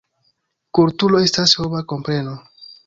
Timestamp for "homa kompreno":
1.61-2.37